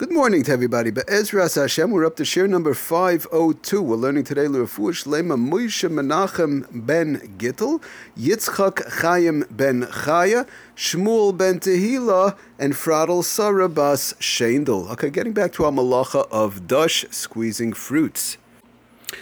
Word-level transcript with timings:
Good 0.00 0.12
morning 0.12 0.42
to 0.44 0.52
everybody. 0.52 0.90
Be'ezras 0.90 1.60
Hashem, 1.60 1.90
we're 1.90 2.06
up 2.06 2.16
to 2.16 2.22
shiur 2.22 2.48
number 2.48 2.72
502. 2.72 3.82
We're 3.82 3.96
learning 3.96 4.24
today 4.24 4.48
L'Refuah 4.48 4.94
Shlema 4.94 5.36
Moshe 5.38 5.90
Menachem 5.90 6.66
ben 6.72 7.18
Gittel, 7.36 7.82
Yitzchak 8.18 9.02
Chaim 9.02 9.44
ben 9.50 9.82
Chaya, 9.82 10.48
Shmuel 10.74 11.36
ben 11.36 11.60
Tehila, 11.60 12.34
and 12.58 12.72
Fradel 12.72 13.22
Sarabas 13.22 14.14
Shendel. 14.14 14.90
Okay, 14.92 15.10
getting 15.10 15.34
back 15.34 15.52
to 15.52 15.66
our 15.66 15.70
malacha 15.70 16.26
of 16.30 16.66
Dush, 16.66 17.04
squeezing 17.10 17.74
fruits. 17.74 18.38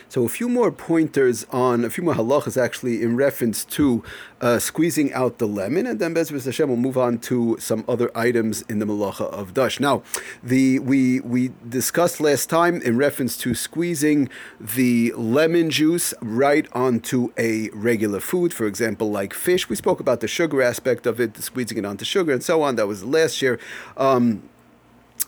So 0.09 0.25
a 0.25 0.29
few 0.29 0.48
more 0.48 0.70
pointers 0.70 1.46
on 1.50 1.84
a 1.84 1.91
few 1.91 2.05
more 2.05 2.14
halachas 2.14 2.61
actually 2.61 3.02
in 3.02 3.16
reference 3.16 3.64
to 3.66 4.02
uh, 4.41 4.59
squeezing 4.59 5.12
out 5.12 5.38
the 5.38 5.46
lemon, 5.46 5.87
and 5.87 5.98
then 5.98 6.14
Bezras 6.14 6.45
Hashem 6.45 6.68
will 6.68 6.77
move 6.77 6.96
on 6.96 7.18
to 7.18 7.57
some 7.59 7.84
other 7.88 8.11
items 8.16 8.62
in 8.62 8.79
the 8.79 8.87
malacha 8.87 9.23
of 9.32 9.55
dash. 9.55 9.80
Now, 9.80 10.02
the 10.43 10.79
we 10.79 11.20
we 11.20 11.52
discussed 11.69 12.20
last 12.20 12.48
time 12.48 12.80
in 12.83 12.97
reference 12.97 13.37
to 13.38 13.55
squeezing 13.55 14.28
the 14.61 15.12
lemon 15.16 15.70
juice 15.70 16.14
right 16.20 16.66
onto 16.73 17.33
a 17.36 17.70
regular 17.70 18.20
food, 18.20 18.52
for 18.52 18.66
example, 18.66 19.11
like 19.11 19.34
fish. 19.34 19.69
We 19.69 19.77
spoke 19.77 20.00
about 20.00 20.20
the 20.20 20.28
sugar 20.28 20.62
aspect 20.62 21.06
of 21.06 21.20
it, 21.20 21.36
squeezing 21.39 21.78
it 21.78 21.84
onto 21.84 22.05
sugar, 22.05 22.33
and 22.33 22.42
so 22.42 22.62
on. 22.62 22.77
That 22.77 22.86
was 22.86 23.05
last 23.05 23.42
year. 23.42 23.59
Um, 23.97 24.42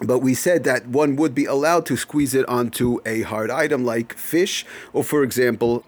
but 0.01 0.21
we 0.21 0.35
said 0.35 0.65
that 0.65 0.87
one 0.87 1.17
would 1.17 1.35
be 1.35 1.45
allowed 1.45 1.87
to 1.87 1.97
squeeze 1.97 2.35
it 2.35 2.49
onto 2.49 3.01
a 3.05 3.23
hard 3.23 3.51
item 3.51 3.85
like 3.85 4.15
fish, 4.15 4.65
or 4.93 5.05
for 5.05 5.23
example, 5.23 5.85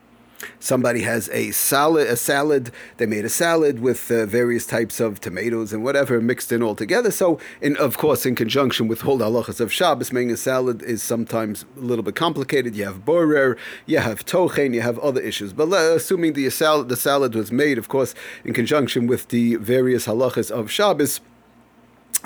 somebody 0.60 1.02
has 1.02 1.28
a 1.30 1.50
salad, 1.52 2.06
a 2.06 2.16
salad. 2.16 2.70
They 2.96 3.06
made 3.06 3.24
a 3.24 3.28
salad 3.28 3.80
with 3.80 4.10
uh, 4.10 4.26
various 4.26 4.66
types 4.66 5.00
of 5.00 5.20
tomatoes 5.20 5.72
and 5.72 5.84
whatever 5.84 6.20
mixed 6.20 6.52
in 6.52 6.62
all 6.62 6.74
together. 6.74 7.10
So, 7.10 7.38
in 7.60 7.76
of 7.76 7.98
course, 7.98 8.26
in 8.26 8.34
conjunction 8.34 8.88
with 8.88 9.02
whole 9.02 9.18
halachas 9.18 9.60
of 9.60 9.72
Shabbos, 9.72 10.12
making 10.12 10.32
a 10.32 10.36
salad 10.36 10.82
is 10.82 11.02
sometimes 11.02 11.64
a 11.76 11.80
little 11.80 12.02
bit 12.02 12.16
complicated. 12.16 12.74
You 12.76 12.84
have 12.84 13.04
borer, 13.04 13.56
you 13.86 13.98
have 13.98 14.24
tochen, 14.24 14.74
you 14.74 14.80
have 14.80 14.98
other 14.98 15.20
issues. 15.20 15.52
But 15.52 15.72
uh, 15.72 15.94
assuming 15.94 16.34
the 16.34 16.48
salad, 16.50 16.88
the 16.88 16.96
salad 16.96 17.34
was 17.34 17.50
made, 17.50 17.78
of 17.78 17.88
course, 17.88 18.14
in 18.44 18.52
conjunction 18.52 19.06
with 19.06 19.28
the 19.28 19.56
various 19.56 20.06
halachas 20.06 20.50
of 20.50 20.70
Shabbos 20.70 21.20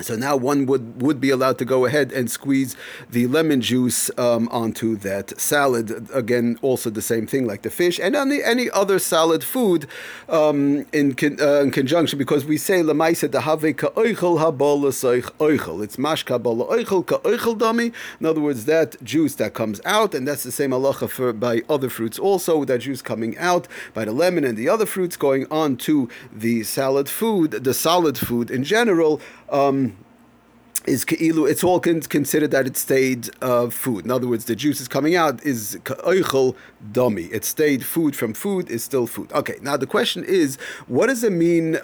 so 0.01 0.15
now 0.15 0.35
one 0.35 0.65
would, 0.67 1.01
would 1.01 1.19
be 1.19 1.29
allowed 1.29 1.57
to 1.57 1.65
go 1.65 1.85
ahead 1.85 2.11
and 2.11 2.29
squeeze 2.29 2.75
the 3.09 3.27
lemon 3.27 3.61
juice 3.61 4.11
um, 4.17 4.47
onto 4.49 4.95
that 4.97 5.39
salad. 5.39 6.07
Again, 6.13 6.59
also 6.61 6.89
the 6.89 7.01
same 7.01 7.25
thing 7.25 7.47
like 7.47 7.63
the 7.63 7.69
fish 7.69 7.99
and 7.99 8.15
any, 8.15 8.43
any 8.43 8.69
other 8.69 8.99
salad 8.99 9.43
food 9.43 9.87
um, 10.29 10.85
in, 10.93 11.13
con, 11.13 11.37
uh, 11.41 11.61
in 11.61 11.71
conjunction 11.71 12.19
because 12.19 12.45
we 12.45 12.57
say 12.57 12.81
lemaisa 12.81 13.27
dahave 13.27 13.75
ka 13.77 13.89
oichel 13.89 14.39
habola. 14.39 14.87
It's 15.83 15.97
mashka 15.97 16.41
bola 16.41 16.65
oichel 16.65 17.05
ka 17.05 17.17
dami. 17.19 17.93
In 18.19 18.25
other 18.25 18.41
words, 18.41 18.65
that 18.65 19.01
juice 19.03 19.35
that 19.35 19.53
comes 19.53 19.81
out, 19.85 20.13
and 20.13 20.27
that's 20.27 20.43
the 20.43 20.51
same 20.51 20.71
halacha 20.71 21.09
for 21.09 21.33
by 21.33 21.63
other 21.69 21.89
fruits 21.89 22.19
also. 22.19 22.63
That 22.65 22.79
juice 22.79 23.01
coming 23.01 23.37
out 23.37 23.67
by 23.93 24.05
the 24.05 24.11
lemon 24.11 24.43
and 24.43 24.57
the 24.57 24.69
other 24.69 24.85
fruits 24.85 25.17
going 25.17 25.47
on 25.51 25.77
to 25.77 26.09
the 26.31 26.63
salad 26.63 27.09
food, 27.09 27.51
the 27.51 27.73
solid 27.73 28.17
food 28.17 28.51
in 28.51 28.63
general. 28.63 29.21
Um, 29.49 29.86
is 30.87 31.05
keilu, 31.05 31.49
it's 31.49 31.63
all 31.63 31.79
con- 31.79 32.01
considered 32.01 32.51
that 32.51 32.65
it 32.65 32.77
stayed 32.77 33.29
uh, 33.41 33.69
food. 33.69 34.05
In 34.05 34.11
other 34.11 34.27
words, 34.27 34.45
the 34.45 34.55
juice 34.55 34.79
is 34.79 34.87
coming 34.87 35.15
out 35.15 35.43
is 35.43 35.77
ka'oichel 35.83 36.55
dami. 36.91 37.31
It 37.31 37.43
stayed 37.43 37.85
food 37.85 38.15
from 38.15 38.33
food 38.33 38.69
is 38.69 38.83
still 38.83 39.05
food. 39.05 39.31
Okay, 39.33 39.57
now 39.61 39.77
the 39.77 39.87
question 39.87 40.23
is, 40.23 40.57
what 40.87 41.07
does 41.07 41.23
it 41.23 41.31
mean? 41.31 41.75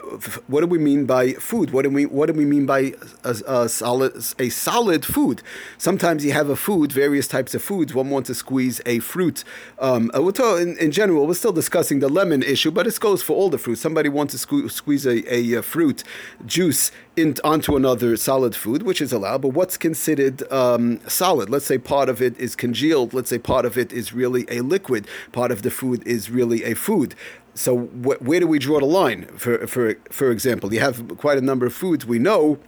What 0.48 0.62
do 0.62 0.68
we 0.68 0.78
mean 0.78 1.06
by 1.06 1.34
food? 1.34 1.72
What 1.72 1.84
do 1.84 1.90
we 1.90 2.06
what 2.06 2.28
do 2.28 2.34
we 2.34 2.46
mean 2.46 2.66
by 2.66 2.94
a, 3.24 3.36
a 3.46 3.70
solid 3.70 4.16
a 4.40 4.50
solid 4.50 5.06
food? 5.06 5.42
Sometimes 5.78 6.24
you 6.24 6.32
have 6.32 6.50
a 6.50 6.56
food, 6.56 6.92
various 6.92 7.28
types 7.28 7.54
of 7.54 7.62
foods. 7.62 7.94
One 7.94 8.10
wants 8.10 8.28
to 8.28 8.36
squeeze 8.36 8.82
a 8.86 9.00
fruit. 9.00 9.44
Um, 9.80 10.12
uh, 10.16 10.22
we're 10.22 10.62
in, 10.62 10.78
in, 10.78 10.92
general, 10.92 11.28
we're 11.28 11.34
still 11.34 11.52
discussing 11.52 12.00
the 12.00 12.10
lemon 12.10 12.44
issue, 12.44 12.72
but 12.72 12.88
it 12.88 13.00
goes 13.00 13.22
for 13.22 13.34
all 13.34 13.50
the 13.50 13.58
fruits. 13.58 13.82
Somebody 13.82 14.10
wants 14.10 14.34
to 14.34 14.48
sque- 14.48 14.72
squeeze 14.72 15.06
a, 15.06 15.34
a, 15.34 15.54
a 15.56 15.62
fruit 15.62 16.04
juice 16.46 16.92
in, 17.16 17.36
onto 17.44 17.76
another 17.76 18.18
solid 18.18 18.56
food, 18.56 18.84
which 18.94 19.02
is 19.02 19.12
allowed, 19.12 19.42
but 19.42 19.48
what's 19.48 19.76
considered 19.76 20.44
um, 20.52 21.00
solid? 21.08 21.50
Let's 21.50 21.66
say 21.66 21.80
part 21.80 22.10
of 22.10 22.22
it 22.22 22.40
is 22.40 22.56
congealed. 22.56 23.12
Let's 23.12 23.28
say 23.28 23.40
part 23.40 23.66
of 23.66 23.76
it 23.76 23.92
is 23.92 24.14
really 24.14 24.46
a 24.50 24.62
liquid. 24.62 25.08
Part 25.32 25.50
of 25.50 25.64
the 25.64 25.72
food 25.72 26.06
is 26.06 26.30
really 26.30 26.64
a 26.64 26.76
food. 26.76 27.16
So 27.56 27.86
wh- 28.06 28.22
where 28.22 28.40
do 28.40 28.46
we 28.46 28.60
draw 28.60 28.80
the 28.80 28.86
line? 28.86 29.26
For, 29.36 29.66
for, 29.66 29.96
for 30.12 30.30
example, 30.30 30.72
you 30.72 30.80
have 30.80 31.18
quite 31.18 31.40
a 31.40 31.42
number 31.42 31.66
of 31.66 31.74
foods 31.74 32.06
we 32.06 32.20
know 32.20 32.60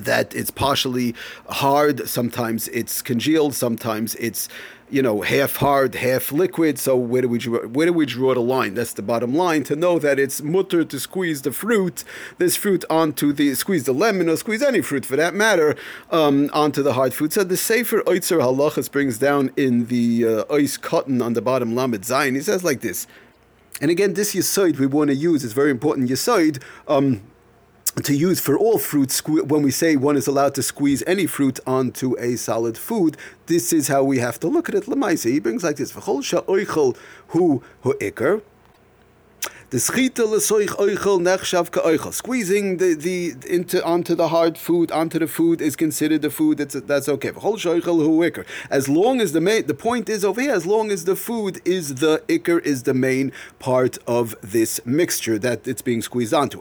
that 0.00 0.34
it's 0.34 0.50
partially 0.50 1.14
hard, 1.48 2.08
sometimes 2.08 2.68
it's 2.68 3.02
congealed, 3.02 3.54
sometimes 3.54 4.14
it's 4.16 4.48
you 4.92 5.00
know, 5.00 5.22
half 5.22 5.56
hard, 5.56 5.94
half 5.94 6.30
liquid. 6.32 6.78
So 6.78 6.94
where 6.96 7.22
do 7.22 7.28
we 7.28 7.38
draw, 7.38 7.66
where 7.66 7.86
do 7.86 7.94
we 7.94 8.04
draw 8.04 8.34
the 8.34 8.40
line? 8.40 8.74
That's 8.74 8.92
the 8.92 9.00
bottom 9.00 9.34
line. 9.34 9.64
To 9.64 9.74
know 9.74 9.98
that 9.98 10.18
it's 10.18 10.42
mutter 10.42 10.84
to 10.84 11.00
squeeze 11.00 11.42
the 11.42 11.50
fruit, 11.50 12.04
this 12.36 12.56
fruit 12.56 12.84
onto 12.90 13.32
the 13.32 13.54
squeeze 13.54 13.84
the 13.84 13.94
lemon 13.94 14.28
or 14.28 14.36
squeeze 14.36 14.62
any 14.62 14.82
fruit 14.82 15.06
for 15.06 15.16
that 15.16 15.34
matter 15.34 15.76
um, 16.10 16.50
onto 16.52 16.82
the 16.82 16.92
hard 16.92 17.14
food. 17.14 17.32
So 17.32 17.42
the 17.42 17.56
Sefer 17.56 18.02
Oitzer 18.02 18.38
Halachas 18.40 18.92
brings 18.92 19.16
down 19.16 19.50
in 19.56 19.86
the 19.86 20.26
uh, 20.26 20.44
Oiskatan 20.44 21.24
on 21.24 21.32
the 21.32 21.40
bottom 21.40 21.74
Lamed 21.74 22.02
Zayin. 22.02 22.34
He 22.34 22.42
says 22.42 22.62
like 22.62 22.82
this. 22.82 23.06
And 23.80 23.90
again, 23.90 24.12
this 24.12 24.34
yisoid 24.34 24.78
we 24.78 24.86
want 24.86 25.08
to 25.08 25.16
use 25.16 25.42
is 25.42 25.54
very 25.54 25.70
important 25.70 26.10
yisoid. 26.10 26.62
Um, 26.86 27.22
to 28.02 28.14
use 28.16 28.40
for 28.40 28.56
all 28.56 28.78
fruits 28.78 29.22
when 29.26 29.62
we 29.62 29.70
say 29.70 29.96
one 29.96 30.16
is 30.16 30.26
allowed 30.26 30.54
to 30.54 30.62
squeeze 30.62 31.02
any 31.06 31.26
fruit 31.26 31.60
onto 31.66 32.18
a 32.18 32.36
solid 32.36 32.78
food 32.78 33.18
this 33.46 33.72
is 33.72 33.88
how 33.88 34.02
we 34.02 34.18
have 34.18 34.40
to 34.40 34.48
look 34.48 34.68
at 34.70 34.74
it. 34.74 34.84
Lemaise 34.84 35.24
he 35.24 35.38
brings 35.40 35.62
like 35.62 35.76
this 35.76 35.92
hu 35.92 36.22
hu 37.28 37.62
ikr 37.82 38.40
the. 39.72 39.80
Squeezing 42.12 42.76
the, 42.76 42.94
the 42.94 43.32
into 43.48 43.82
onto 43.82 44.14
the 44.14 44.28
hard 44.28 44.58
food 44.58 44.92
onto 44.92 45.18
the 45.18 45.26
food 45.26 45.62
is 45.62 45.76
considered 45.76 46.20
the 46.20 46.28
food. 46.28 46.58
That's 46.58 46.74
that's 46.74 47.08
okay. 47.08 47.30
As 48.70 48.88
long 48.90 49.20
as 49.22 49.32
the 49.32 49.40
main 49.40 49.66
the 49.66 49.72
point 49.72 50.10
is 50.10 50.26
over 50.26 50.42
here. 50.42 50.52
As 50.52 50.66
long 50.66 50.90
as 50.90 51.06
the 51.06 51.16
food 51.16 51.62
is 51.64 51.94
the 51.96 52.22
ikr 52.28 52.60
is 52.66 52.82
the 52.82 52.92
main 52.92 53.32
part 53.60 53.96
of 54.06 54.34
this 54.42 54.78
mixture 54.84 55.38
that 55.38 55.66
it's 55.66 55.80
being 55.80 56.02
squeezed 56.02 56.34
onto. 56.34 56.60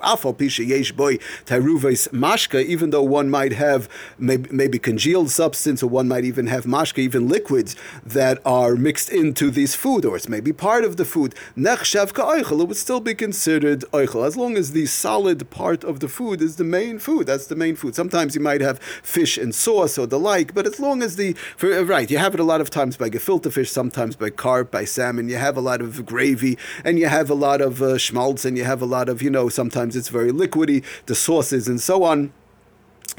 Mashka. 2.12 2.64
Even 2.64 2.92
though 2.92 3.04
one 3.04 3.30
might 3.30 3.52
have 3.52 3.90
maybe, 4.18 4.50
maybe 4.52 4.80
congealed 4.80 5.32
substance, 5.32 5.84
or 5.84 5.90
one 5.90 6.08
might 6.08 6.24
even 6.24 6.48
have 6.48 6.64
mashka, 6.64 7.00
even 7.00 7.28
liquids 7.28 7.76
that 8.06 8.40
are 8.46 8.76
mixed 8.76 9.10
into 9.10 9.52
this 9.52 9.76
food, 9.76 10.06
or 10.06 10.16
it's 10.16 10.30
maybe 10.30 10.54
part 10.54 10.86
of 10.86 10.96
the 10.96 11.04
food. 11.04 11.36
It 11.58 12.68
would 12.68 12.78
still 12.78 13.00
be 13.01 13.16
considered 13.16 13.81
oichel 13.91 14.25
as 14.25 14.38
long 14.38 14.56
as 14.57 14.72
the 14.72 14.85
solid 14.85 15.50
part 15.50 15.84
of 15.84 16.00
the 16.00 16.07
food 16.07 16.41
is 16.41 16.56
the 16.56 16.63
main 16.63 17.00
food. 17.00 17.28
That's 17.28 17.47
the 17.47 17.56
main 17.56 17.75
food. 17.75 17.95
Sometimes 17.95 18.35
you 18.35 18.41
might 18.41 18.62
have 18.62 18.79
fish 18.79 19.38
and 19.38 19.53
sauce 19.53 19.97
or 19.97 20.07
the 20.07 20.19
like, 20.19 20.53
but 20.53 20.66
as 20.66 20.79
long 20.79 21.01
as 21.01 21.16
the 21.16 21.34
for, 21.57 21.73
uh, 21.73 21.81
right, 21.81 22.09
you 22.09 22.17
have 22.17 22.34
it 22.34 22.39
a 22.39 22.44
lot 22.44 22.62
of 22.62 22.69
times 22.69 22.97
by 22.97 23.09
gefilte 23.09 23.51
fish, 23.51 23.72
sometimes 23.72 24.16
by 24.16 24.29
carp, 24.29 24.72
by 24.72 24.85
salmon. 24.85 25.29
You 25.29 25.38
have 25.38 25.57
a 25.57 25.62
lot 25.62 25.81
of 25.81 26.06
gravy, 26.06 26.57
and 26.84 27.00
you 27.00 27.07
have 27.07 27.29
a 27.29 27.35
lot 27.35 27.62
of 27.62 27.81
uh, 27.81 27.97
schmaltz, 27.97 28.45
and 28.45 28.57
you 28.57 28.63
have 28.63 28.81
a 28.81 28.85
lot 28.85 29.09
of 29.09 29.22
you 29.22 29.29
know. 29.29 29.50
Sometimes 29.50 29.95
it's 29.95 30.09
very 30.09 30.31
liquidy, 30.31 30.83
the 31.06 31.16
sauces 31.16 31.68
and 31.68 31.81
so 31.81 32.03
on. 32.03 32.33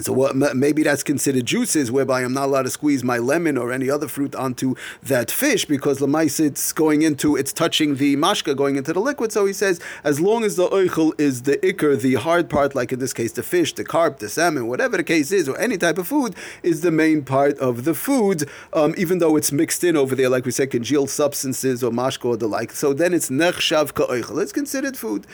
So 0.01 0.13
what, 0.13 0.35
maybe 0.57 0.83
that's 0.83 1.03
considered 1.03 1.47
juices, 1.47 1.93
whereby 1.93 2.23
I'm 2.23 2.33
not 2.33 2.47
allowed 2.47 2.63
to 2.63 2.71
squeeze 2.71 3.05
my 3.05 3.19
lemon 3.19 3.59
or 3.59 3.73
any 3.73 3.91
other 3.91 4.09
fruit 4.09 4.35
onto 4.35 4.75
that 5.03 5.31
fish 5.31 5.65
because 5.65 6.01
lemais 6.01 6.41
it's 6.41 6.73
going 6.73 7.03
into 7.03 7.37
it's 7.37 7.53
touching 7.53 7.97
the 7.97 8.17
mashka 8.17 8.57
going 8.57 8.77
into 8.77 8.93
the 8.93 9.01
liquid. 9.01 9.33
So 9.33 9.47
he 9.47 9.53
says 9.53 9.81
as 10.03 10.21
long 10.21 10.45
as 10.45 10.57
the 10.57 10.69
oichel 10.69 11.19
is 11.21 11.43
the 11.43 11.59
ikr, 11.59 12.01
the 12.01 12.15
hard 12.15 12.49
part, 12.49 12.75
like 12.75 12.93
in 12.93 12.99
this 12.99 13.13
case 13.13 13.33
the 13.33 13.43
fish, 13.43 13.75
the 13.75 13.85
carp, 13.85 14.19
the 14.19 14.29
salmon, 14.29 14.67
whatever 14.67 14.97
the 14.97 15.05
case 15.05 15.31
is, 15.31 15.49
or 15.49 15.59
any 15.59 15.77
type 15.77 15.99
of 15.99 16.09
food, 16.09 16.35
is 16.63 16.81
the 16.81 16.91
main 16.91 17.23
part 17.23 17.59
of 17.59 17.85
the 17.85 17.95
food, 17.95 18.49
um, 18.73 18.95
even 18.97 19.19
though 19.19 19.37
it's 19.37 19.53
mixed 19.53 19.85
in 19.85 19.97
over 19.97 20.15
there, 20.15 20.29
like 20.29 20.45
we 20.45 20.51
said, 20.51 20.71
congealed 20.71 21.11
substances 21.11 21.85
or 21.85 21.91
mashka 21.91 22.25
or 22.25 22.37
the 22.37 22.49
like. 22.49 22.73
So 22.73 22.93
then 22.93 23.13
it's 23.13 23.31
nechshav 23.31 23.95
ka 23.95 24.07
oichel. 24.07 24.43
It's 24.43 24.53
considered 24.53 24.97
food. 24.97 25.27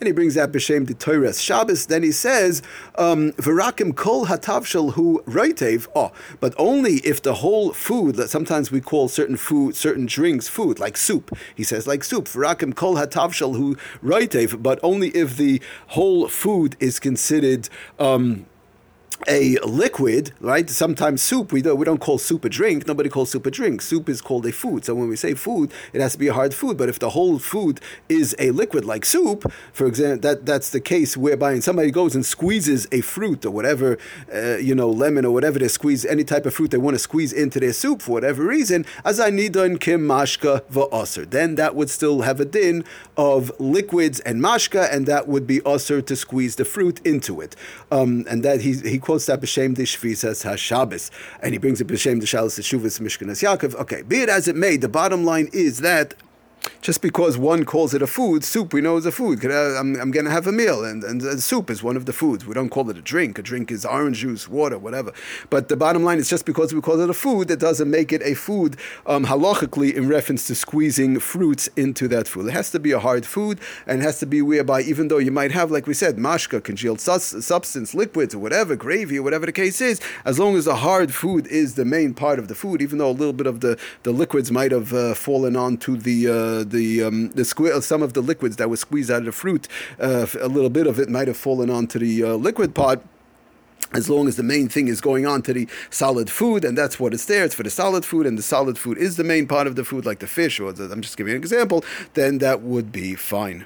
And 0.00 0.06
he 0.06 0.12
brings 0.12 0.34
that 0.34 0.52
b'shem 0.52 0.86
the 0.86 1.32
Shabbos. 1.32 1.86
Then 1.86 2.02
he 2.02 2.12
says, 2.12 2.62
um, 2.96 3.32
"V'rakim 3.32 3.94
kol 3.94 4.26
hatavshel 4.26 4.92
hu 4.92 5.22
reitev." 5.26 5.86
Oh, 5.94 6.12
but 6.40 6.54
only 6.58 6.96
if 6.98 7.22
the 7.22 7.34
whole 7.34 7.72
food 7.72 8.16
that 8.16 8.30
sometimes 8.30 8.70
we 8.70 8.80
call 8.80 9.08
certain 9.08 9.36
food, 9.36 9.76
certain 9.76 10.06
drinks, 10.06 10.48
food 10.48 10.78
like 10.78 10.96
soup. 10.96 11.36
He 11.54 11.64
says 11.64 11.86
like 11.86 12.04
soup. 12.04 12.26
V'rakim 12.26 12.74
kol 12.74 12.96
hatavshel 12.96 13.56
hu 13.56 13.76
reitev, 14.02 14.62
but 14.62 14.78
only 14.82 15.08
if 15.10 15.36
the 15.36 15.60
whole 15.88 16.28
food 16.28 16.76
is 16.80 16.98
considered. 16.98 17.68
Um, 17.98 18.46
a 19.28 19.56
liquid, 19.64 20.32
right? 20.40 20.68
Sometimes 20.68 21.22
soup, 21.22 21.52
we 21.52 21.62
don't, 21.62 21.78
we 21.78 21.84
don't 21.84 22.00
call 22.00 22.18
soup 22.18 22.44
a 22.44 22.48
drink. 22.48 22.86
Nobody 22.86 23.08
calls 23.08 23.30
soup 23.30 23.46
a 23.46 23.50
drink. 23.50 23.82
Soup 23.82 24.08
is 24.08 24.20
called 24.20 24.46
a 24.46 24.52
food. 24.52 24.84
So 24.84 24.94
when 24.94 25.08
we 25.08 25.16
say 25.16 25.34
food, 25.34 25.72
it 25.92 26.00
has 26.00 26.12
to 26.12 26.18
be 26.18 26.28
a 26.28 26.32
hard 26.32 26.54
food. 26.54 26.76
But 26.76 26.88
if 26.88 26.98
the 26.98 27.10
whole 27.10 27.38
food 27.38 27.80
is 28.08 28.36
a 28.38 28.50
liquid 28.50 28.84
like 28.84 29.04
soup, 29.04 29.50
for 29.72 29.86
example, 29.86 30.20
that, 30.22 30.46
that's 30.46 30.70
the 30.70 30.80
case 30.80 31.16
whereby 31.16 31.58
somebody 31.60 31.90
goes 31.90 32.14
and 32.14 32.24
squeezes 32.24 32.86
a 32.92 33.00
fruit 33.00 33.44
or 33.44 33.50
whatever, 33.50 33.98
uh, 34.32 34.56
you 34.56 34.74
know, 34.74 34.90
lemon 34.90 35.24
or 35.24 35.32
whatever 35.32 35.58
they 35.58 35.68
squeeze, 35.68 36.04
any 36.04 36.24
type 36.24 36.46
of 36.46 36.54
fruit 36.54 36.70
they 36.70 36.78
want 36.78 36.94
to 36.94 36.98
squeeze 36.98 37.32
into 37.32 37.58
their 37.60 37.72
soup 37.72 38.02
for 38.02 38.12
whatever 38.12 38.44
reason, 38.44 38.84
as 39.04 39.18
I 39.18 39.30
need 39.30 39.56
on 39.56 39.78
kim 39.78 40.06
mashka 40.06 40.62
va'aser. 40.62 41.28
Then 41.28 41.54
that 41.56 41.74
would 41.74 41.90
still 41.90 42.22
have 42.22 42.40
a 42.40 42.44
din 42.44 42.84
of 43.16 43.50
liquids 43.58 44.20
and 44.20 44.40
mashka, 44.40 44.92
and 44.92 45.06
that 45.06 45.26
would 45.28 45.46
be 45.46 45.60
usher 45.64 46.02
to 46.02 46.16
squeeze 46.16 46.56
the 46.56 46.64
fruit 46.64 47.00
into 47.04 47.40
it. 47.40 47.56
Um, 47.90 48.24
and 48.28 48.42
that 48.42 48.60
he, 48.60 48.74
he 48.74 48.98
quotes 49.06 49.26
that 49.26 49.40
b'shem 49.40 49.76
dishvisas 49.76 50.44
hashabes, 50.44 51.10
and 51.40 51.54
he 51.54 51.58
brings 51.58 51.80
it 51.80 51.86
b'shem 51.86 52.20
deshalas 52.20 52.58
shuvas 52.58 53.00
mishkanas 53.00 53.40
Yaakov. 53.40 53.76
Okay, 53.76 54.02
be 54.02 54.16
it 54.20 54.28
as 54.28 54.48
it 54.48 54.56
may, 54.56 54.76
the 54.76 54.88
bottom 54.88 55.24
line 55.24 55.48
is 55.52 55.78
that 55.78 56.14
just 56.80 57.02
because 57.02 57.36
one 57.38 57.64
calls 57.64 57.94
it 57.94 58.02
a 58.02 58.06
food, 58.06 58.44
soup 58.44 58.72
we 58.72 58.80
know 58.80 58.96
is 58.96 59.06
a 59.06 59.12
food. 59.12 59.44
I'm, 59.44 59.96
I'm 59.96 60.10
going 60.10 60.24
to 60.24 60.30
have 60.30 60.46
a 60.46 60.52
meal, 60.52 60.84
and, 60.84 61.02
and, 61.04 61.22
and, 61.22 61.42
soup 61.42 61.70
is 61.70 61.82
one 61.82 61.96
of 61.96 62.06
the 62.06 62.12
foods. 62.12 62.46
We 62.46 62.54
don't 62.54 62.68
call 62.68 62.88
it 62.90 62.96
a 62.96 63.02
drink. 63.02 63.38
A 63.38 63.42
drink 63.42 63.70
is 63.70 63.84
orange 63.84 64.18
juice, 64.18 64.48
water, 64.48 64.78
whatever. 64.78 65.12
But 65.50 65.68
the 65.68 65.76
bottom 65.76 66.04
line 66.04 66.18
is 66.18 66.28
just 66.28 66.46
because 66.46 66.74
we 66.74 66.80
call 66.80 67.00
it 67.00 67.10
a 67.10 67.14
food, 67.14 67.48
that 67.48 67.60
doesn't 67.60 67.90
make 67.90 68.12
it 68.12 68.22
a 68.22 68.34
food 68.34 68.76
um, 69.06 69.26
halachically 69.26 69.94
in 69.94 70.08
reference 70.08 70.46
to 70.46 70.54
squeezing 70.54 71.18
fruits 71.20 71.68
into 71.76 72.08
that 72.08 72.28
food. 72.28 72.46
It 72.46 72.52
has 72.52 72.70
to 72.70 72.78
be 72.78 72.92
a 72.92 73.00
hard 73.00 73.26
food, 73.26 73.58
and 73.86 74.00
it 74.00 74.04
has 74.04 74.18
to 74.20 74.26
be 74.26 74.42
whereby, 74.42 74.82
even 74.82 75.08
though 75.08 75.18
you 75.18 75.32
might 75.32 75.52
have, 75.52 75.70
like 75.70 75.86
we 75.86 75.94
said, 75.94 76.16
mashka, 76.16 76.62
congealed 76.62 77.00
sus- 77.00 77.44
substance, 77.44 77.94
liquids, 77.94 78.34
or 78.34 78.38
whatever, 78.38 78.76
gravy, 78.76 79.18
or 79.18 79.22
whatever 79.22 79.46
the 79.46 79.52
case 79.52 79.80
is, 79.80 80.00
as 80.24 80.38
long 80.38 80.56
as 80.56 80.64
the 80.64 80.76
hard 80.76 81.12
food 81.12 81.46
is 81.48 81.74
the 81.74 81.84
main 81.84 82.14
part 82.14 82.38
of 82.38 82.48
the 82.48 82.54
food, 82.54 82.80
even 82.82 82.98
though 82.98 83.10
a 83.10 83.12
little 83.12 83.32
bit 83.32 83.46
of 83.46 83.60
the, 83.60 83.78
the 84.02 84.12
liquids 84.12 84.50
might 84.50 84.72
have 84.72 84.92
uh, 84.92 85.14
fallen 85.14 85.56
onto 85.56 85.96
the 85.96 86.28
uh, 86.28 86.55
the 86.64 87.02
um, 87.02 87.30
the 87.30 87.42
sque- 87.42 87.82
some 87.82 88.02
of 88.02 88.12
the 88.12 88.20
liquids 88.22 88.56
that 88.56 88.70
was 88.70 88.80
squeezed 88.80 89.10
out 89.10 89.18
of 89.18 89.26
the 89.26 89.32
fruit, 89.32 89.68
uh, 90.00 90.26
a 90.40 90.48
little 90.48 90.70
bit 90.70 90.86
of 90.86 90.98
it 90.98 91.08
might 91.08 91.28
have 91.28 91.36
fallen 91.36 91.70
onto 91.70 91.98
the 91.98 92.22
uh, 92.22 92.34
liquid 92.34 92.74
part 92.74 93.02
as 93.92 94.10
long 94.10 94.26
as 94.26 94.36
the 94.36 94.42
main 94.42 94.68
thing 94.68 94.88
is 94.88 95.00
going 95.00 95.26
on 95.26 95.42
to 95.42 95.52
the 95.52 95.68
solid 95.90 96.28
food, 96.28 96.64
and 96.64 96.76
that's 96.76 96.98
what 96.98 97.14
it's 97.14 97.26
there. 97.26 97.44
It's 97.44 97.54
for 97.54 97.62
the 97.62 97.70
solid 97.70 98.04
food, 98.04 98.26
and 98.26 98.36
the 98.36 98.42
solid 98.42 98.78
food 98.78 98.98
is 98.98 99.16
the 99.16 99.24
main 99.24 99.46
part 99.46 99.66
of 99.66 99.76
the 99.76 99.84
food, 99.84 100.04
like 100.04 100.18
the 100.18 100.26
fish, 100.26 100.58
or 100.58 100.72
the, 100.72 100.90
I'm 100.92 101.02
just 101.02 101.16
giving 101.16 101.34
an 101.34 101.38
example, 101.38 101.84
then 102.14 102.38
that 102.38 102.62
would 102.62 102.90
be 102.90 103.14
fine. 103.14 103.64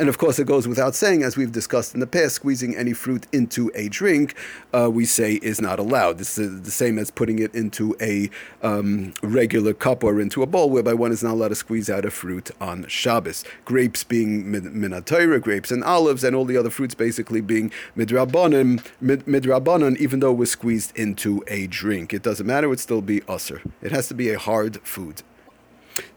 And 0.00 0.08
of 0.08 0.16
course, 0.16 0.38
it 0.38 0.46
goes 0.46 0.66
without 0.66 0.94
saying, 0.94 1.22
as 1.22 1.36
we've 1.36 1.52
discussed 1.52 1.92
in 1.92 2.00
the 2.00 2.06
past, 2.06 2.36
squeezing 2.36 2.74
any 2.74 2.94
fruit 2.94 3.26
into 3.32 3.70
a 3.74 3.90
drink, 3.90 4.34
uh, 4.72 4.90
we 4.90 5.04
say 5.04 5.34
is 5.34 5.60
not 5.60 5.78
allowed. 5.78 6.16
This 6.16 6.38
is 6.38 6.62
the 6.62 6.70
same 6.70 6.98
as 6.98 7.10
putting 7.10 7.38
it 7.38 7.54
into 7.54 7.94
a 8.00 8.30
um, 8.62 9.12
regular 9.22 9.74
cup 9.74 10.02
or 10.02 10.18
into 10.18 10.42
a 10.42 10.46
bowl, 10.46 10.70
whereby 10.70 10.94
one 10.94 11.12
is 11.12 11.22
not 11.22 11.32
allowed 11.32 11.48
to 11.48 11.54
squeeze 11.54 11.90
out 11.90 12.06
a 12.06 12.10
fruit 12.10 12.50
on 12.62 12.86
Shabbos. 12.88 13.44
Grapes 13.66 14.02
being 14.02 14.46
minatayra, 14.46 15.38
grapes 15.38 15.70
and 15.70 15.84
olives, 15.84 16.24
and 16.24 16.34
all 16.34 16.46
the 16.46 16.56
other 16.56 16.70
fruits 16.70 16.94
basically 16.94 17.42
being 17.42 17.70
midrabanan, 17.94 18.82
mid, 19.02 19.26
midrabanan, 19.26 19.98
even 19.98 20.20
though 20.20 20.30
it 20.30 20.38
was 20.38 20.50
squeezed 20.50 20.96
into 20.96 21.44
a 21.46 21.66
drink. 21.66 22.14
It 22.14 22.22
doesn't 22.22 22.46
matter, 22.46 22.68
it 22.68 22.70
would 22.70 22.80
still 22.80 23.02
be 23.02 23.20
usser. 23.20 23.60
It 23.82 23.92
has 23.92 24.08
to 24.08 24.14
be 24.14 24.30
a 24.30 24.38
hard 24.38 24.80
food. 24.80 25.22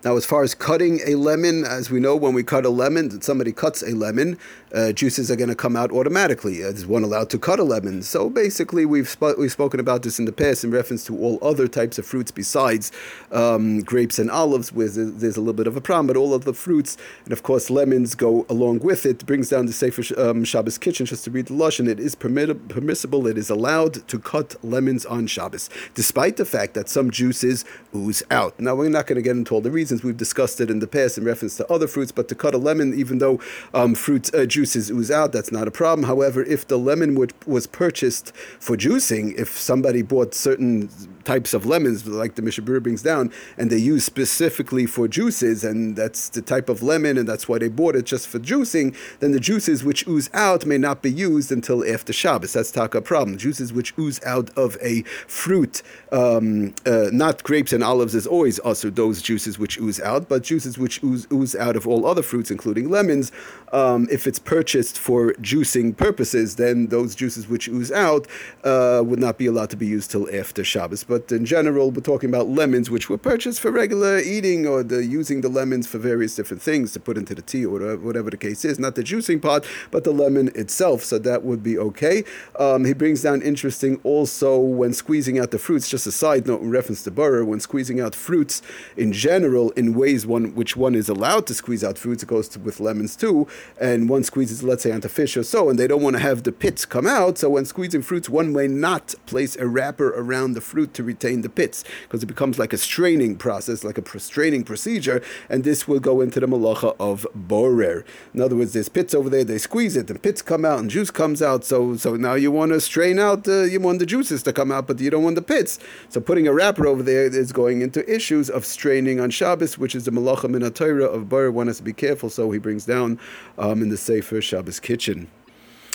Now, 0.03 0.17
as 0.17 0.25
far 0.25 0.43
as 0.43 0.53
cutting 0.53 0.99
a 1.05 1.15
lemon, 1.15 1.63
as 1.63 1.89
we 1.89 1.99
know, 1.99 2.15
when 2.15 2.33
we 2.33 2.43
cut 2.43 2.65
a 2.65 2.69
lemon, 2.69 3.21
somebody 3.21 3.51
cuts 3.51 3.81
a 3.81 3.95
lemon, 3.95 4.37
uh, 4.73 4.91
juices 4.91 5.29
are 5.31 5.35
going 5.35 5.49
to 5.49 5.55
come 5.55 5.75
out 5.75 5.91
automatically. 5.91 6.57
Is 6.57 6.85
one 6.85 7.03
allowed 7.03 7.29
to 7.31 7.39
cut 7.39 7.59
a 7.59 7.63
lemon? 7.63 8.01
So 8.03 8.29
basically, 8.29 8.85
we've 8.85 9.07
sp- 9.09 9.37
we've 9.37 9.51
spoken 9.51 9.79
about 9.79 10.03
this 10.03 10.19
in 10.19 10.25
the 10.25 10.31
past 10.31 10.63
in 10.63 10.71
reference 10.71 11.05
to 11.05 11.17
all 11.17 11.39
other 11.41 11.67
types 11.67 11.97
of 11.97 12.05
fruits 12.05 12.31
besides 12.31 12.91
um, 13.31 13.81
grapes 13.81 14.19
and 14.19 14.29
olives, 14.29 14.73
where 14.73 14.89
there's 14.89 15.37
a 15.37 15.41
little 15.41 15.53
bit 15.53 15.67
of 15.67 15.77
a 15.77 15.81
problem. 15.81 16.07
But 16.07 16.17
all 16.17 16.33
of 16.33 16.45
the 16.45 16.53
fruits, 16.53 16.97
and 17.23 17.31
of 17.33 17.43
course 17.43 17.69
lemons, 17.69 18.15
go 18.15 18.45
along 18.49 18.79
with 18.79 19.05
it. 19.05 19.25
Brings 19.25 19.49
down 19.49 19.67
the 19.67 19.73
Sefer 19.73 20.03
um, 20.19 20.43
Shabbos 20.43 20.77
kitchen 20.77 21.05
just 21.05 21.23
to 21.25 21.31
read 21.31 21.47
the 21.47 21.53
lashon. 21.53 21.87
It 21.87 21.99
is 21.99 22.15
permit- 22.15 22.67
permissible. 22.67 23.27
It 23.27 23.37
is 23.37 23.49
allowed 23.49 24.07
to 24.07 24.19
cut 24.19 24.55
lemons 24.63 25.05
on 25.05 25.27
Shabbos, 25.27 25.69
despite 25.93 26.37
the 26.37 26.45
fact 26.45 26.73
that 26.73 26.89
some 26.89 27.11
juices 27.11 27.63
ooze 27.95 28.23
out. 28.31 28.59
Now 28.59 28.75
we're 28.75 28.89
not 28.89 29.07
going 29.07 29.15
to 29.17 29.21
get 29.21 29.35
into 29.35 29.53
all 29.53 29.61
the 29.63 29.71
reasons. 29.71 30.04
We've 30.04 30.18
discussed 30.18 30.62
it 30.62 30.69
in 30.69 30.80
the 30.80 30.88
past 30.88 31.18
in 31.18 31.24
reference 31.24 31.57
to 31.57 31.71
other 31.71 31.88
fruits, 31.88 32.12
but 32.12 32.27
to 32.30 32.36
cut 32.36 32.54
a 32.54 32.57
lemon, 32.57 32.94
even 32.94 33.18
though 33.18 33.39
um, 33.74 33.95
fruit 33.95 34.33
uh, 34.33 34.45
juices 34.45 34.92
ooze 34.92 35.12
out, 35.12 35.31
that's 35.31 35.51
not 35.51 35.68
a 35.68 35.71
problem. 35.71 36.07
However, 36.07 36.44
if 36.44 36.68
the 36.68 36.77
lemon 36.77 37.15
was 37.45 37.68
purchased 37.68 38.36
for 38.60 38.77
juicing, 38.77 39.38
if 39.38 39.57
somebody 39.57 40.01
bought 40.01 40.33
certain 40.33 40.89
types 41.24 41.54
of 41.54 41.65
lemons, 41.65 42.06
like 42.06 42.36
the 42.36 42.42
Mishabur 42.42 42.83
brings 42.83 43.01
down, 43.01 43.31
and 43.57 43.69
they 43.69 43.77
use 43.77 44.04
specifically 44.04 44.86
for 44.86 45.07
juices, 45.07 45.63
and 45.63 45.95
that's 45.95 46.30
the 46.30 46.42
type 46.42 46.69
of 46.69 46.83
lemon, 46.83 47.18
and 47.18 47.27
that's 47.27 47.48
why 47.48 47.57
they 47.57 47.69
bought 47.69 47.95
it 47.95 48.06
just 48.06 48.27
for 48.27 48.39
juicing, 48.39 48.95
then 49.19 49.31
the 49.31 49.39
juices 49.39 49.83
which 49.83 50.06
ooze 50.07 50.30
out 50.33 50.65
may 50.65 50.77
not 50.77 51.01
be 51.01 51.12
used 51.12 51.51
until 51.51 51.83
after 51.89 52.13
Shabbos. 52.13 52.54
That's 52.54 52.71
taka 52.71 53.01
problem. 53.01 53.38
Juices 53.38 53.71
which 53.71 53.94
ooze 53.98 54.21
out 54.25 54.50
of 54.57 54.77
a 54.81 55.04
fruit, 55.27 55.81
um, 56.12 56.74
uh, 56.86 57.10
not 57.12 57.44
grapes 57.44 57.74
and 57.74 57.83
olives, 57.83 58.15
is 58.15 58.27
always 58.27 58.60
also 58.60 58.89
those 58.89 59.21
juices 59.21 59.52
which 59.59 59.77
ooze 59.77 60.00
out, 60.01 60.29
but 60.29 60.44
juices 60.44 60.77
which 60.77 61.03
ooze, 61.03 61.27
ooze 61.31 61.55
out 61.55 61.75
of 61.75 61.88
all 61.88 62.05
other 62.05 62.23
fruits, 62.23 62.50
including 62.50 62.89
lemons, 62.89 63.31
um, 63.71 64.07
if 64.11 64.27
it's 64.27 64.39
purchased 64.39 64.97
for 64.97 65.33
juicing 65.33 65.95
purposes, 65.95 66.55
then 66.55 66.88
those 66.88 67.15
juices 67.15 67.47
which 67.47 67.67
ooze 67.67 67.91
out 67.91 68.27
uh, 68.63 69.01
would 69.05 69.19
not 69.19 69.38
be 69.38 69.45
allowed 69.45 69.69
to 69.69 69.77
be 69.77 69.88
used 69.88 70.11
till 70.11 70.27
after 70.33 70.63
Shabbos 70.63 71.03
but 71.03 71.31
in 71.31 71.45
general, 71.45 71.91
we're 71.91 72.01
talking 72.01 72.29
about 72.29 72.50
lemons 72.50 72.89
which 72.89 73.09
were 73.09 73.17
purchased 73.17 73.59
for 73.59 73.71
regular 73.71 74.19
eating 74.19 74.67
or 74.67 74.83
the 74.83 75.05
using 75.05 75.41
the 75.41 75.50
lemons 75.50 75.88
for 75.88 75.97
various 75.97 76.35
different 76.35 76.61
things 76.61 76.91
to 76.94 77.00
put 77.00 77.17
into 77.17 77.35
the 77.35 77.41
tea 77.41 77.65
or 77.65 77.97
whatever 77.97 78.29
the 78.29 78.38
case 78.38 78.65
is. 78.65 78.79
Not 78.79 78.95
the 78.95 79.03
juicing 79.03 79.41
part, 79.41 79.65
but 79.91 80.03
the 80.03 80.11
lemon 80.11 80.50
itself. 80.55 81.03
So 81.03 81.19
that 81.19 81.44
would 81.44 81.63
be 81.63 81.77
okay. 81.77 82.23
Um, 82.59 82.85
he 82.85 82.94
brings 82.94 83.21
down 83.21 83.41
interesting 83.41 84.00
also 84.03 84.59
when 84.59 84.94
squeezing 84.94 85.39
out 85.39 85.51
the 85.51 85.59
fruits, 85.59 85.89
just 85.89 86.07
a 86.07 86.11
side 86.11 86.47
note 86.47 86.61
in 86.61 86.69
reference 86.69 87.03
to 87.03 87.11
Burr, 87.11 87.44
when 87.44 87.59
squeezing 87.59 88.00
out 88.00 88.15
fruits 88.15 88.61
in 88.97 89.13
general 89.13 89.42
in 89.43 89.93
ways 89.93 90.25
one 90.25 90.55
which 90.55 90.75
one 90.75 90.95
is 90.95 91.09
allowed 91.09 91.47
to 91.47 91.53
squeeze 91.53 91.83
out 91.83 91.97
fruits, 91.97 92.23
it 92.23 92.27
goes 92.27 92.47
to, 92.49 92.59
with 92.59 92.79
lemons 92.79 93.15
too, 93.15 93.47
and 93.79 94.09
one 94.09 94.23
squeezes, 94.23 94.63
let's 94.63 94.83
say, 94.83 94.91
onto 94.91 95.07
fish 95.07 95.35
or 95.35 95.43
so, 95.43 95.69
and 95.69 95.77
they 95.77 95.87
don't 95.87 96.01
want 96.01 96.15
to 96.15 96.21
have 96.21 96.43
the 96.43 96.51
pits 96.51 96.85
come 96.85 97.07
out. 97.07 97.37
So 97.37 97.49
when 97.49 97.65
squeezing 97.65 98.01
fruits, 98.01 98.29
one 98.29 98.53
may 98.53 98.67
not 98.67 99.15
place 99.25 99.55
a 99.57 99.67
wrapper 99.67 100.09
around 100.09 100.53
the 100.53 100.61
fruit 100.61 100.93
to 100.95 101.03
retain 101.03 101.41
the 101.41 101.49
pits 101.49 101.83
because 102.03 102.23
it 102.23 102.27
becomes 102.27 102.59
like 102.59 102.73
a 102.73 102.77
straining 102.77 103.35
process, 103.35 103.83
like 103.83 103.97
a 103.97 104.19
straining 104.19 104.63
procedure, 104.63 105.21
and 105.49 105.63
this 105.63 105.87
will 105.87 105.99
go 105.99 106.21
into 106.21 106.39
the 106.39 106.47
malacha 106.47 106.95
of 106.99 107.27
borer. 107.33 108.05
In 108.33 108.41
other 108.41 108.55
words, 108.55 108.73
there's 108.73 108.89
pits 108.89 109.13
over 109.13 109.29
there, 109.29 109.43
they 109.43 109.57
squeeze 109.57 109.95
it, 109.95 110.09
and 110.09 110.21
pits 110.21 110.41
come 110.41 110.65
out, 110.65 110.79
and 110.79 110.89
juice 110.89 111.11
comes 111.11 111.41
out. 111.41 111.65
So, 111.65 111.95
so 111.95 112.15
now 112.15 112.35
you 112.35 112.51
want 112.51 112.71
to 112.71 112.81
strain 112.81 113.19
out, 113.19 113.47
uh, 113.47 113.63
you 113.63 113.79
want 113.79 113.99
the 113.99 114.05
juices 114.05 114.43
to 114.43 114.53
come 114.53 114.71
out, 114.71 114.87
but 114.87 114.99
you 114.99 115.09
don't 115.09 115.23
want 115.23 115.35
the 115.35 115.41
pits. 115.41 115.79
So 116.09 116.21
putting 116.21 116.47
a 116.47 116.53
wrapper 116.53 116.88
over 116.88 117.03
there 117.03 117.25
is 117.25 117.51
going 117.51 117.81
into 117.81 118.09
issues 118.13 118.50
of 118.50 118.65
straining 118.65 119.19
on 119.19 119.29
Shabbos, 119.33 119.77
which 119.77 119.95
is 119.95 120.05
the 120.05 120.11
malacha 120.11 120.49
min 120.49 120.63
of 120.63 121.29
borer. 121.29 121.51
One 121.51 121.67
has 121.67 121.77
to 121.77 121.83
be 121.83 121.93
careful, 121.93 122.29
so 122.29 122.51
he 122.51 122.59
brings 122.59 122.85
down 122.85 123.19
um, 123.57 123.81
in 123.81 123.89
the 123.89 123.97
Sefer 123.97 124.41
Shabbos 124.41 124.79
kitchen. 124.79 125.27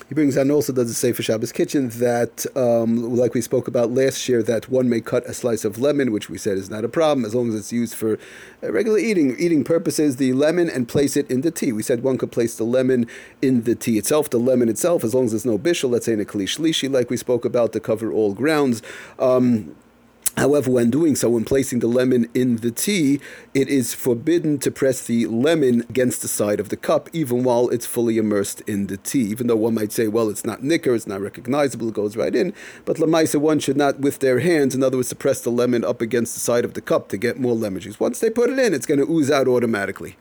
He 0.09 0.15
brings 0.15 0.37
down 0.37 0.51
also 0.51 0.73
does 0.73 0.89
the 0.89 0.95
Sefer 0.95 1.23
Shabbos 1.23 1.53
kitchen 1.53 1.91
that, 1.91 2.47
um, 2.57 3.15
like 3.15 3.35
we 3.35 3.43
spoke 3.43 3.69
about 3.69 3.91
last 3.91 4.27
year, 4.27 4.43
that 4.43 4.71
one 4.71 4.89
may 4.89 5.03
cut 5.03 5.27
a 5.27 5.35
slice 5.35 5.67
of 5.67 5.79
lemon, 5.79 6.13
which 6.13 6.31
we 6.31 6.39
said 6.39 6.57
is 6.57 6.71
not 6.71 6.83
a 6.83 6.89
problem 6.89 7.27
as 7.27 7.35
long 7.35 7.51
as 7.51 7.55
it's 7.55 7.73
used 7.73 7.95
for 7.95 8.19
uh, 8.63 8.73
regular 8.73 8.99
eating 8.99 9.37
eating 9.39 9.65
purposes. 9.65 10.17
The 10.17 10.33
lemon 10.33 10.71
and 10.71 10.89
place 10.89 11.15
it 11.15 11.31
in 11.31 11.43
the 11.43 11.51
tea. 11.51 11.73
We 11.73 11.83
said 11.83 12.03
one 12.03 12.17
could 12.17 12.33
place 12.33 12.57
the 12.57 12.65
lemon 12.65 13.07
in 13.43 13.65
the 13.65 13.75
tea 13.75 13.99
itself, 13.99 14.31
the 14.31 14.39
lemon 14.39 14.71
itself, 14.71 15.05
as 15.05 15.15
long 15.15 15.27
as 15.27 15.33
there's 15.33 15.45
no 15.45 15.59
bishul. 15.59 15.91
Let's 15.91 16.07
say 16.07 16.15
in 16.15 16.21
a 16.21 16.25
kli 16.25 16.45
shlishi, 16.45 16.91
like 16.91 17.11
we 17.11 17.19
spoke 17.19 17.45
about, 17.45 17.75
to 17.75 17.81
cover 17.81 18.11
all 18.11 18.33
grounds. 18.33 18.81
Um, 19.19 19.77
However, 20.39 20.71
when 20.71 20.89
doing 20.89 21.17
so, 21.17 21.31
when 21.31 21.45
placing 21.45 21.81
the 21.81 21.89
lemon 21.89 22.29
in 22.33 22.57
the 22.57 22.71
tea, 22.71 23.19
it 23.55 23.69
is 23.69 23.93
forbidden 23.93 24.59
to 24.61 24.71
press 24.71 25.05
the 25.05 25.27
lemon 25.27 25.81
against 25.91 26.23
the 26.23 26.29
side 26.29 26.61
of 26.61 26.69
the 26.69 26.77
cup, 26.77 27.11
even 27.13 27.43
while 27.43 27.69
it's 27.71 27.87
fully 27.87 28.19
immersed 28.19 28.61
in 28.61 28.87
the 28.87 28.99
tea. 28.99 29.25
Even 29.31 29.49
though 29.49 29.57
one 29.57 29.75
might 29.75 29.91
say, 29.91 30.07
well, 30.07 30.29
it's 30.29 30.45
not 30.45 30.63
nicker, 30.63 30.95
it's 30.95 31.09
not 31.09 31.21
recognizable, 31.21 31.89
it 31.89 31.95
goes 31.95 32.17
right 32.17 32.37
in. 32.37 32.55
But 32.85 32.99
lamaisa, 32.99 33.41
one 33.41 33.59
should 33.59 33.77
not, 33.77 33.99
with 33.99 34.21
their 34.21 34.39
hands, 34.39 34.77
in 34.77 34.85
other 34.85 34.97
words, 34.97 35.09
to 35.09 35.17
press 35.17 35.41
the 35.41 35.51
lemon 35.51 35.85
up 35.85 36.01
against 36.01 36.35
the 36.35 36.41
side 36.41 36.65
of 36.65 36.75
the 36.75 36.81
cup 36.81 37.09
to 37.09 37.17
get 37.17 37.41
more 37.41 37.55
lemon 37.55 37.81
juice. 37.81 37.99
Once 37.99 38.21
they 38.21 38.31
put 38.31 38.49
it 38.49 38.61
in, 38.61 38.73
it's 38.73 38.87
going 38.87 39.01
to 39.01 39.11
ooze 39.11 39.33
out 39.33 39.49
automatically. 39.49 40.17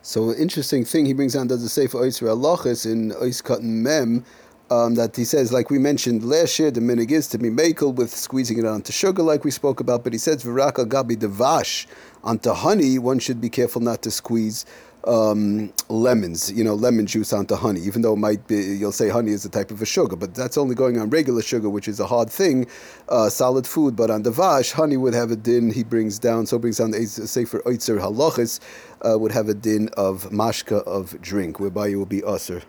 So, 0.00 0.30
an 0.30 0.36
interesting 0.36 0.86
thing 0.86 1.04
he 1.04 1.12
brings 1.12 1.34
down 1.34 1.48
does 1.48 1.62
the 1.62 1.68
Sefer 1.68 1.98
Oisra 1.98 2.34
Alachis 2.34 2.90
in 2.90 3.10
Oiskatan 3.12 3.82
Mem 3.82 4.24
um, 4.72 4.94
that 4.94 5.14
he 5.16 5.24
says, 5.24 5.52
like 5.52 5.68
we 5.68 5.78
mentioned 5.78 6.24
last 6.24 6.58
year, 6.58 6.70
the 6.70 6.80
minig 6.80 7.10
is 7.10 7.28
to 7.28 7.38
be 7.38 7.50
makel 7.50 7.94
with 7.94 8.10
squeezing 8.10 8.58
it 8.58 8.64
onto 8.64 8.92
sugar, 8.92 9.22
like 9.22 9.44
we 9.44 9.50
spoke 9.50 9.80
about. 9.80 10.02
But 10.02 10.14
he 10.14 10.18
says, 10.18 10.42
viraka 10.44 10.86
gabi 10.86 11.16
devash 11.16 11.86
onto 12.24 12.52
honey. 12.52 12.98
One 12.98 13.18
should 13.18 13.40
be 13.40 13.50
careful 13.50 13.82
not 13.82 14.02
to 14.02 14.10
squeeze 14.10 14.64
um, 15.04 15.72
lemons, 15.88 16.50
you 16.52 16.64
know, 16.64 16.74
lemon 16.74 17.06
juice 17.06 17.32
onto 17.32 17.54
honey, 17.54 17.80
even 17.80 18.02
though 18.02 18.14
it 18.14 18.18
might 18.18 18.46
be, 18.46 18.56
you'll 18.56 18.92
say 18.92 19.08
honey 19.08 19.32
is 19.32 19.44
a 19.44 19.48
type 19.48 19.70
of 19.72 19.82
a 19.82 19.84
sugar, 19.84 20.16
but 20.16 20.34
that's 20.34 20.56
only 20.56 20.76
going 20.76 20.98
on 20.98 21.10
regular 21.10 21.42
sugar, 21.42 21.68
which 21.68 21.88
is 21.88 21.98
a 21.98 22.06
hard 22.06 22.30
thing, 22.30 22.66
uh, 23.08 23.28
solid 23.28 23.66
food. 23.66 23.96
But 23.96 24.10
on 24.10 24.22
the 24.22 24.30
vash, 24.30 24.70
honey 24.72 24.96
would 24.96 25.12
have 25.14 25.30
a 25.30 25.36
din, 25.36 25.72
he 25.72 25.82
brings 25.82 26.18
down, 26.18 26.46
so 26.46 26.58
brings 26.58 26.78
down 26.78 26.92
the 26.92 27.04
Sefer 27.04 27.60
Oitzer 27.66 27.98
Halachis, 27.98 28.60
uh, 29.04 29.18
would 29.18 29.32
have 29.32 29.48
a 29.48 29.54
din 29.54 29.88
of 29.96 30.30
mashka 30.30 30.82
of 30.84 31.20
drink, 31.20 31.58
whereby 31.58 31.88
you 31.88 31.98
will 31.98 32.06
be 32.06 32.20
usr. 32.20 32.62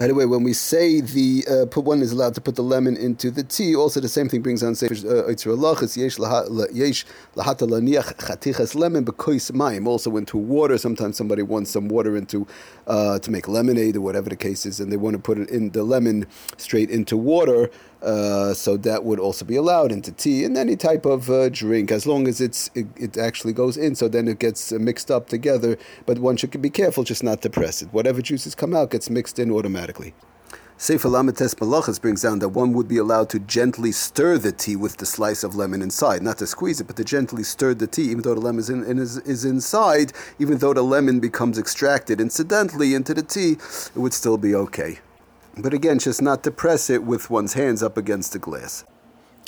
By 0.00 0.06
the 0.06 0.14
way, 0.14 0.24
when 0.24 0.42
we 0.44 0.54
say 0.54 1.02
the 1.02 1.44
uh, 1.46 1.66
put 1.66 1.84
one 1.84 2.00
is 2.00 2.10
allowed 2.12 2.34
to 2.36 2.40
put 2.40 2.54
the 2.56 2.62
lemon 2.62 2.96
into 2.96 3.30
the 3.30 3.42
tea, 3.42 3.76
also 3.76 4.00
the 4.00 4.08
same 4.08 4.30
thing 4.30 4.40
brings 4.40 4.62
on 4.62 4.70
uh, 5.04 5.26
lemon 8.74 9.04
mayim, 9.52 9.86
also 9.86 10.16
into 10.16 10.38
water. 10.38 10.78
Sometimes 10.78 11.18
somebody 11.18 11.42
wants 11.42 11.70
some 11.70 11.88
water 11.88 12.16
into 12.16 12.46
uh, 12.86 13.18
to 13.18 13.30
make 13.30 13.46
lemonade 13.46 13.94
or 13.94 14.00
whatever 14.00 14.30
the 14.30 14.36
case 14.36 14.64
is, 14.64 14.80
and 14.80 14.90
they 14.90 14.96
want 14.96 15.16
to 15.16 15.22
put 15.22 15.36
it 15.36 15.50
in 15.50 15.68
the 15.72 15.84
lemon 15.84 16.26
straight 16.56 16.88
into 16.88 17.18
water. 17.18 17.70
Uh, 18.02 18.54
so 18.54 18.76
that 18.78 19.04
would 19.04 19.20
also 19.20 19.44
be 19.44 19.56
allowed 19.56 19.92
into 19.92 20.10
tea 20.12 20.44
and 20.44 20.56
any 20.56 20.74
type 20.74 21.04
of 21.04 21.28
uh, 21.28 21.50
drink, 21.50 21.90
as 21.90 22.06
long 22.06 22.26
as 22.26 22.40
it's 22.40 22.70
it, 22.74 22.86
it, 22.96 23.18
actually 23.18 23.52
goes 23.52 23.76
in. 23.76 23.94
So 23.94 24.08
then 24.08 24.26
it 24.26 24.38
gets 24.38 24.72
uh, 24.72 24.78
mixed 24.78 25.10
up 25.10 25.28
together. 25.28 25.76
But 26.06 26.18
one 26.18 26.36
should 26.36 26.60
be 26.62 26.70
careful 26.70 27.04
just 27.04 27.22
not 27.22 27.42
to 27.42 27.50
press 27.50 27.82
it. 27.82 27.92
Whatever 27.92 28.22
juices 28.22 28.54
come 28.54 28.74
out 28.74 28.90
gets 28.90 29.10
mixed 29.10 29.38
in 29.38 29.50
automatically. 29.50 30.14
Sefer 30.78 31.08
Lamites 31.08 31.54
Malachas 31.56 32.00
brings 32.00 32.22
down 32.22 32.38
that 32.38 32.48
one 32.48 32.72
would 32.72 32.88
be 32.88 32.96
allowed 32.96 33.28
to 33.28 33.38
gently 33.40 33.92
stir 33.92 34.38
the 34.38 34.50
tea 34.50 34.76
with 34.76 34.96
the 34.96 35.04
slice 35.04 35.44
of 35.44 35.54
lemon 35.54 35.82
inside, 35.82 36.22
not 36.22 36.38
to 36.38 36.46
squeeze 36.46 36.80
it, 36.80 36.86
but 36.86 36.96
to 36.96 37.04
gently 37.04 37.42
stir 37.42 37.74
the 37.74 37.86
tea, 37.86 38.04
even 38.04 38.22
though 38.22 38.34
the 38.34 38.40
lemon 38.40 38.60
is, 38.60 38.70
in, 38.70 38.98
is, 38.98 39.18
is 39.18 39.44
inside, 39.44 40.14
even 40.38 40.56
though 40.56 40.72
the 40.72 40.80
lemon 40.80 41.20
becomes 41.20 41.58
extracted 41.58 42.18
incidentally 42.18 42.94
into 42.94 43.12
the 43.12 43.22
tea, 43.22 43.58
it 43.94 43.98
would 43.98 44.14
still 44.14 44.38
be 44.38 44.54
okay. 44.54 45.00
But 45.56 45.74
again, 45.74 45.98
just 45.98 46.22
not 46.22 46.44
to 46.44 46.50
press 46.50 46.90
it 46.90 47.02
with 47.02 47.30
one's 47.30 47.54
hands 47.54 47.82
up 47.82 47.96
against 47.96 48.32
the 48.32 48.38
glass. 48.38 48.84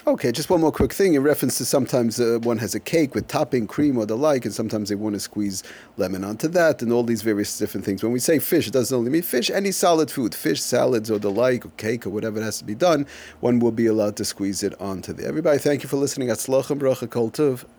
Okay, 0.05 0.33
just 0.33 0.51
one 0.51 0.61
more 0.61 0.73
quick 0.73 0.93
thing 0.93 1.15
in 1.15 1.23
reference 1.23 1.59
to 1.59 1.65
sometimes 1.65 2.19
uh, 2.19 2.41
one 2.43 2.59
has 2.59 2.75
a 2.75 2.81
cake 2.81 3.15
with 3.15 3.29
topping, 3.29 3.69
cream, 3.69 3.97
or 3.97 4.05
the 4.05 4.17
like, 4.17 4.45
and 4.45 4.53
sometimes 4.53 4.89
they 4.89 4.97
want 4.97 5.15
to 5.15 5.21
squeeze 5.21 5.63
lemon 5.97 6.25
onto 6.25 6.49
that, 6.49 6.83
and 6.83 6.93
all 6.93 7.05
these 7.05 7.23
various 7.23 7.57
different 7.57 7.87
things. 7.87 8.03
When 8.03 8.11
we 8.11 8.19
say 8.19 8.41
fish, 8.41 8.67
it 8.67 8.73
doesn't 8.73 8.97
only 8.97 9.13
mean 9.13 9.23
fish, 9.23 9.49
any 9.49 9.71
solid 9.71 10.11
food, 10.11 10.35
fish, 10.35 10.61
salads, 10.61 11.09
or 11.09 11.21
the 11.21 11.31
like, 11.31 11.65
or 11.65 11.71
cake, 11.77 12.05
or 12.05 12.11
whatever 12.11 12.41
it 12.41 12.43
has 12.43 12.59
to 12.59 12.65
be 12.65 12.75
done, 12.75 13.07
one 13.39 13.61
will 13.61 13.71
be 13.71 13.87
allowed 13.87 14.17
to 14.17 14.25
squeeze 14.25 14.65
it 14.65 14.75
onto 14.81 15.13
there. 15.13 15.29
Everybody, 15.29 15.59
thank 15.59 15.85
you 15.85 15.89
for 15.89 15.99
listening. 15.99 16.31
Atzlochem 16.31 16.81
bracha 16.81 17.09
kol 17.09 17.31
tov. 17.31 17.65